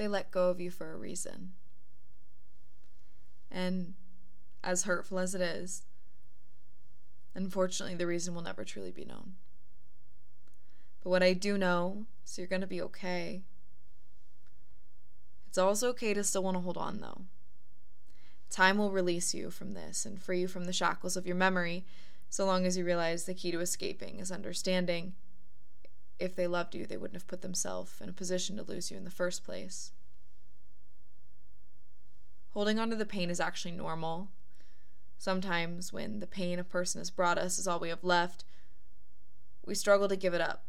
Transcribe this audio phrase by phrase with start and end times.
[0.00, 1.52] they let go of you for a reason.
[3.50, 3.92] And
[4.64, 5.82] as hurtful as it is,
[7.34, 9.34] unfortunately, the reason will never truly be known.
[11.04, 13.42] But what I do know is you're going to be okay.
[15.48, 17.26] It's also okay to still want to hold on, though.
[18.48, 21.84] Time will release you from this and free you from the shackles of your memory
[22.30, 25.12] so long as you realize the key to escaping is understanding.
[26.20, 28.98] If they loved you, they wouldn't have put themselves in a position to lose you
[28.98, 29.90] in the first place.
[32.50, 34.28] Holding on to the pain is actually normal.
[35.16, 38.44] Sometimes, when the pain a person has brought us is all we have left,
[39.64, 40.64] we struggle to give it up,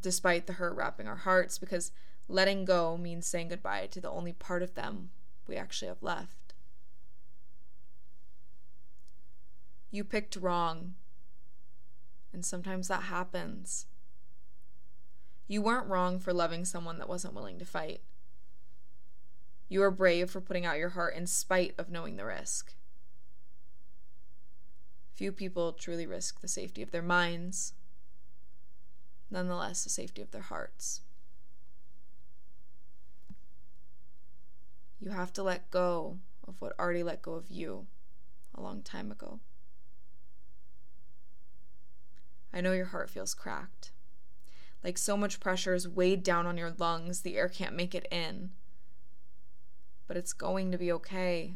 [0.00, 1.92] despite the hurt wrapping our hearts, because
[2.26, 5.10] letting go means saying goodbye to the only part of them
[5.46, 6.54] we actually have left.
[9.90, 10.94] You picked wrong.
[12.32, 13.86] And sometimes that happens.
[15.48, 18.00] You weren't wrong for loving someone that wasn't willing to fight.
[19.68, 22.74] You are brave for putting out your heart in spite of knowing the risk.
[25.14, 27.72] Few people truly risk the safety of their minds,
[29.30, 31.00] nonetheless, the safety of their hearts.
[35.00, 37.86] You have to let go of what already let go of you
[38.54, 39.40] a long time ago.
[42.52, 43.92] I know your heart feels cracked.
[44.86, 48.06] Like so much pressure is weighed down on your lungs, the air can't make it
[48.08, 48.50] in.
[50.06, 51.54] But it's going to be okay.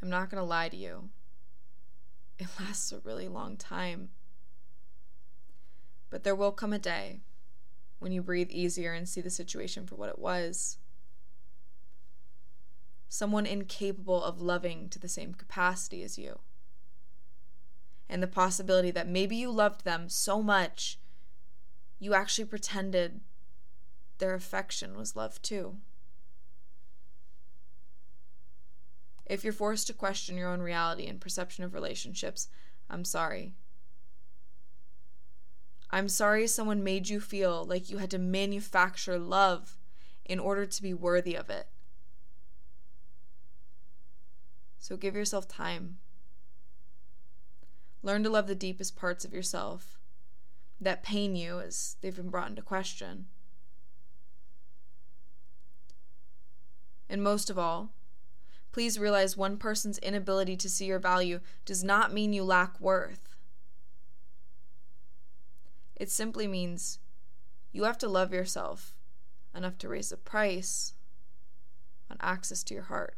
[0.00, 1.10] I'm not going to lie to you.
[2.38, 4.08] It lasts a really long time.
[6.08, 7.20] But there will come a day
[7.98, 10.78] when you breathe easier and see the situation for what it was.
[13.10, 16.38] Someone incapable of loving to the same capacity as you
[18.10, 20.98] and the possibility that maybe you loved them so much
[22.00, 23.20] you actually pretended
[24.18, 25.76] their affection was love too.
[29.26, 32.48] If you're forced to question your own reality and perception of relationships,
[32.88, 33.54] I'm sorry.
[35.90, 39.76] I'm sorry someone made you feel like you had to manufacture love
[40.24, 41.68] in order to be worthy of it.
[44.78, 45.98] So give yourself time.
[48.02, 49.98] Learn to love the deepest parts of yourself
[50.80, 53.26] that pain you as they've been brought into question.
[57.08, 57.90] And most of all,
[58.72, 63.36] please realize one person's inability to see your value does not mean you lack worth.
[65.96, 66.98] It simply means
[67.72, 68.94] you have to love yourself
[69.54, 70.94] enough to raise the price
[72.10, 73.16] on access to your heart.